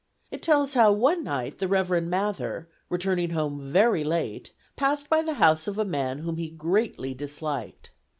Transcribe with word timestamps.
It 0.31 0.41
tells 0.41 0.73
how 0.73 0.91
one 0.93 1.23
night 1.23 1.59
the 1.59 1.67
Reverend 1.67 2.09
Mather, 2.09 2.67
returning 2.89 3.29
home 3.29 3.71
very 3.71 4.03
late, 4.03 4.51
passed 4.75 5.09
by 5.11 5.21
the 5.21 5.35
house 5.35 5.67
of 5.67 5.77
a 5.77 5.85
man 5.85 6.17
whom 6.17 6.37
he 6.37 6.49
greatly 6.49 7.13
disliked. 7.13 7.91